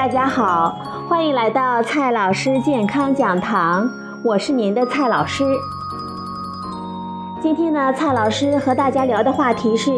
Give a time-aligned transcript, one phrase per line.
[0.00, 0.74] 大家好，
[1.10, 3.86] 欢迎来到蔡老师健康讲堂，
[4.24, 5.44] 我是您的蔡老师。
[7.42, 9.92] 今天呢，蔡老师和大家聊的话题是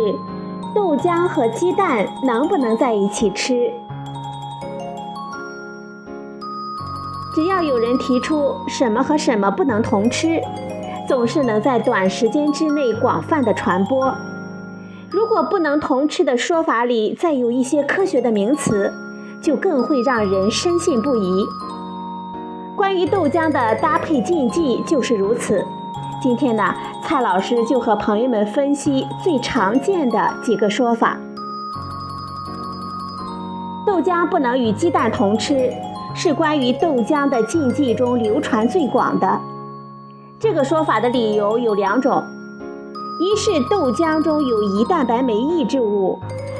[0.74, 3.70] 豆浆和鸡蛋能不能在一起吃？
[7.32, 10.42] 只要有人提出什么和什么不能同吃，
[11.06, 14.12] 总是能在短时间之内广泛的传播。
[15.12, 18.92] 如果不能同吃的说法里再有一些科学的名词，
[19.42, 21.46] 就更会让人深信不疑。
[22.76, 25.62] 关于豆浆的搭配禁忌就是如此。
[26.22, 31.18] 今天呢，蔡老师就和朋友们分析最常见的几个说法。
[33.84, 35.70] 豆浆不能与鸡蛋同吃。
[36.14, 39.40] 是关于豆浆的禁忌中流传最广的。
[40.38, 42.22] 这个说法的理由有两种：
[43.18, 46.18] 一是豆浆中有胰蛋白酶抑制物，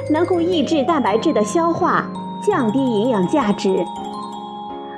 [0.09, 2.03] 能够抑制蛋白质的消化，
[2.45, 3.85] 降低营养价值；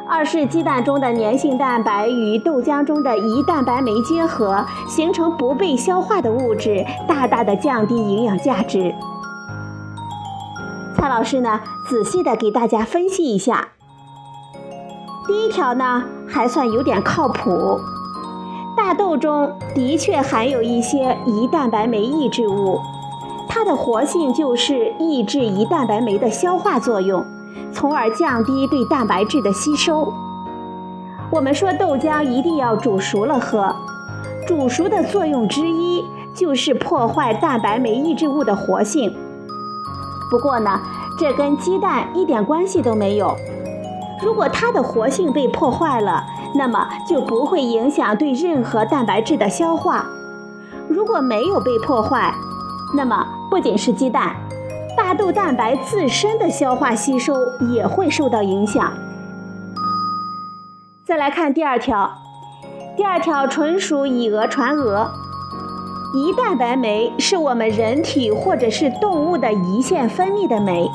[0.07, 8.93] 二是鸡蛋中的粘性蛋白与豆浆中的胰蛋白酶结合，形成不被消化的物质，大大的降低营养价值。
[10.95, 13.67] 蔡老师呢，仔细的给大家分析一下。
[15.27, 17.79] 第一条呢，还算有点靠谱。
[18.75, 22.79] 大豆中的确含有一些胰蛋白酶抑制物，
[23.47, 27.25] 它的活性就是抑制胰蛋白酶的消化作用，
[27.71, 30.13] 从而降低对蛋白质的吸收。
[31.31, 33.75] 我们说豆浆一定要煮熟了喝，
[34.47, 39.13] 煮熟的作用之一就是破坏蛋白酶抑制物的活性。
[40.29, 40.79] 不过呢，
[41.19, 43.35] 这跟鸡蛋一点关系都没有。
[44.23, 46.23] 如果它的活性被破坏了，
[46.55, 50.05] 那么就不会影响对任何蛋白质的消化。
[50.87, 52.33] 如果没有被破坏，
[52.95, 54.35] 那么不仅是鸡蛋，
[54.95, 57.33] 大豆蛋白自身的消化吸收
[57.73, 58.91] 也会受到影响。
[61.05, 62.09] 再来看第二条，
[62.95, 65.11] 第二条纯属以讹传讹。
[66.13, 70.89] 胰蛋白酶是我们人体或者是动物的胰腺分泌的酶，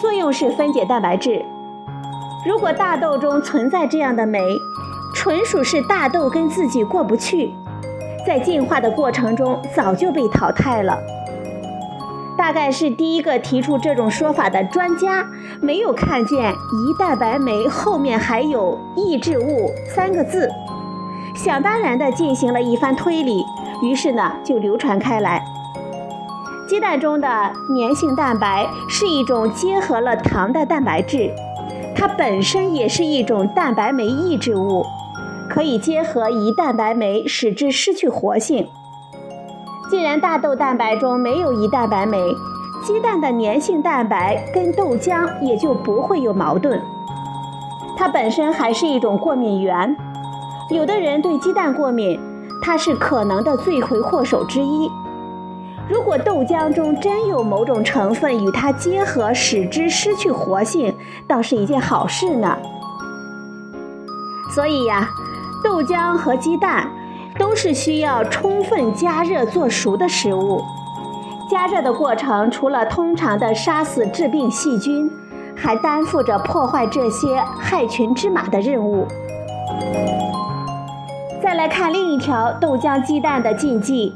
[0.00, 1.44] 作用是分解蛋白质。
[2.46, 4.38] 如果大豆中存在这样的酶，
[5.12, 7.52] 纯属是大豆跟自己过不去，
[8.26, 10.96] 在进化的过程中早就被淘汰了。
[12.36, 15.26] 大概是第一个提出这种说法的专家
[15.60, 20.50] 没有看见胰蛋白酶后面还有抑制物三个字，
[21.36, 23.44] 想当然的进行了一番推理，
[23.82, 25.44] 于是呢就流传开来。
[26.66, 27.28] 鸡蛋中的
[27.78, 31.30] 粘性蛋白是一种结合了糖的蛋白质。
[31.96, 34.84] 它本身也是一种蛋白酶抑制物，
[35.48, 38.66] 可以结合胰蛋白酶，使之失去活性。
[39.94, 42.36] 既然大豆蛋白中没有胰蛋白酶，
[42.82, 46.82] 鸡蛋的粘性蛋白跟豆浆也就不会有矛盾。
[47.96, 49.96] 它本身还是一种过敏源，
[50.68, 52.18] 有的人对鸡蛋过敏，
[52.60, 54.90] 它是可能的罪魁祸首之一。
[55.88, 60.92] 如果豆浆中真有某种成分与它结合，使之失去活性，
[61.28, 62.58] 倒是一件好事呢。
[64.52, 65.08] 所以呀，
[65.62, 66.90] 豆浆和鸡蛋
[67.38, 70.62] 都是需要充分加热做熟的食物。
[71.50, 75.10] 加热的过程除了通常的杀死致病细菌，
[75.54, 79.06] 还担负着破坏这些害群之马的任务。
[81.42, 84.14] 再来看另一条豆浆鸡蛋的禁忌。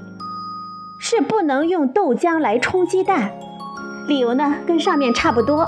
[1.01, 3.31] 是不能用豆浆来冲鸡蛋，
[4.09, 5.65] 理由呢跟上面差不多。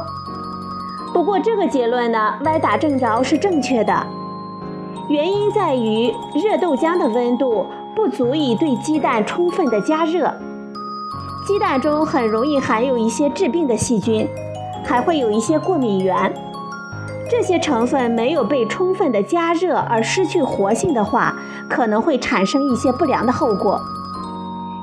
[1.14, 4.06] 不过这个结论呢歪打正着是正确的，
[5.10, 7.66] 原因在于热豆浆的温度
[7.96, 10.32] 不足以对鸡蛋充分的加热，
[11.44, 14.24] 鸡蛋中很容易含有一些致病的细菌，
[14.84, 16.32] 还会有一些过敏原，
[17.28, 21.34] 这些成分没有被充分的加热而失去活性的话，
[21.68, 23.80] 可能会产生一些不良的后果。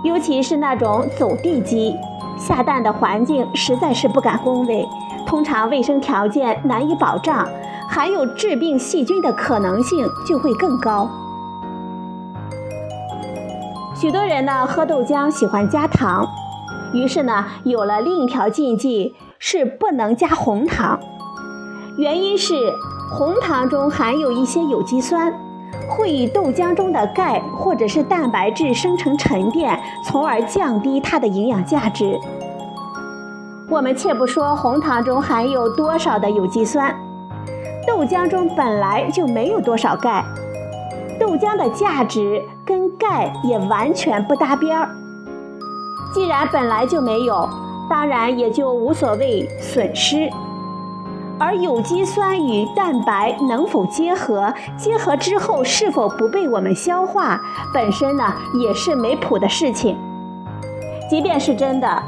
[0.03, 1.95] 尤其是那种走地鸡
[2.37, 4.85] 下蛋的环境实在是不敢恭维，
[5.25, 7.47] 通常卫生条件难以保障，
[7.89, 11.09] 含有致病细菌的可能性就会更高。
[13.95, 16.27] 许多人呢喝豆浆喜欢加糖，
[16.93, 20.99] 于是呢有了另一条禁忌是不能加红糖，
[21.97, 22.53] 原因是
[23.11, 25.33] 红糖中含有一些有机酸。
[25.89, 32.19] 会与豆浆中的钙或者是蛋白质生成沉淀，从而降低它的营养价值。
[33.69, 36.93] 我们且不说红糖中含有多少的有机酸，
[37.87, 40.23] 豆浆中本来就没有多少钙，
[41.17, 44.89] 豆浆的价值跟钙也完全不搭边儿。
[46.13, 47.49] 既然本来就没有，
[47.89, 50.29] 当然也就无所谓损失。
[51.39, 57.39] 而有机酸与蛋白能否结合，结合之后是否不被我们消化，
[57.73, 59.97] 本身呢也是没谱的事情。
[61.09, 62.03] 即便是真的，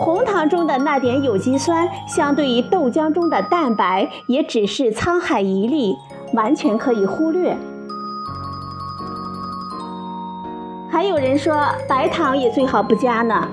[0.00, 5.98] 红糖中的那点有机酸，相对于豆浆中的蛋白，也只是沧海一粟，
[6.32, 7.54] 完全可以忽略。
[10.90, 13.46] 还有人说白糖也最好不加呢，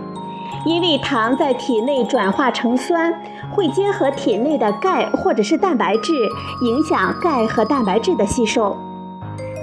[0.65, 3.13] 因为糖在体内转化成酸，
[3.51, 6.13] 会结合体内的钙或者是蛋白质，
[6.61, 8.77] 影响钙和蛋白质的吸收。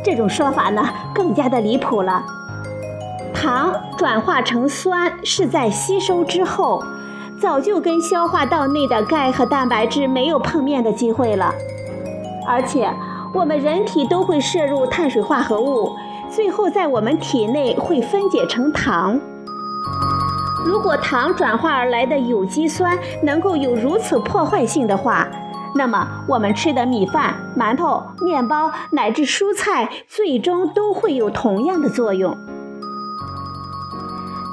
[0.05, 2.23] 这种说法呢更加的离谱了。
[3.45, 6.83] 糖转化成酸是在吸收之后，
[7.39, 11.53] 早就跟消化道内的钙和蛋白质没有碰面的机会了，
[12.49, 12.91] 而且
[13.35, 15.95] 我们人体都会摄入碳水化合物。
[16.31, 19.21] 最后，在我们体内会分解成糖。
[20.65, 25.29] 如果糖转化而来的有机酸能够有如此破坏性的话，
[25.75, 32.35] 那么我们吃的米饭、馒头、面包乃至蔬菜，最终都会有同样的作用。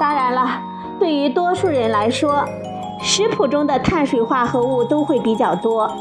[0.02, 0.48] 当然了，
[1.00, 2.44] 对于多数人来说，
[3.04, 5.92] 食谱中的碳水化合物都会比较多。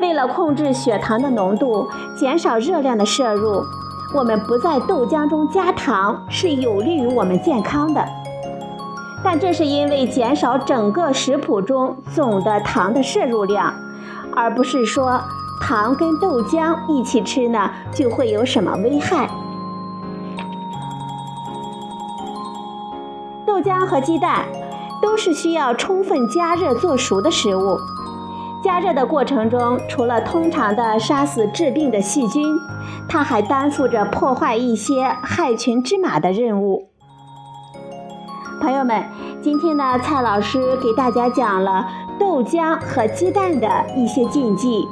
[0.00, 1.86] 为了控制血糖的浓度，
[2.18, 3.62] 减少热量的摄入。
[4.12, 8.04] 我们不在豆浆中加糖是有利于我们健康的，
[9.22, 13.72] 但这是因为减少整个食谱中总的糖的摄入量，
[14.34, 15.20] 而不是说
[15.60, 19.28] 糖跟豆浆一起吃呢就会有什么危害。
[23.64, 24.44] 浆和鸡蛋
[25.00, 27.78] 都是需要充分加热做熟的食物。
[28.62, 32.56] 加热的过程中，除了通常的杀死致病的细菌，
[33.08, 36.88] 它还担负着破坏一些害群之马的任务。
[38.60, 39.04] 朋友们，
[39.42, 41.86] 今天呢，蔡老师给大家讲了
[42.18, 44.88] 豆浆和鸡蛋的一些禁忌。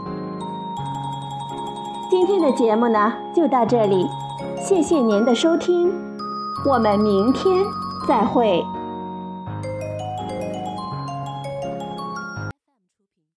[2.10, 4.06] 今天的节目呢，就到这里，
[4.58, 5.90] 谢谢您的收听，
[6.66, 7.64] 我们明天
[8.06, 8.81] 再会。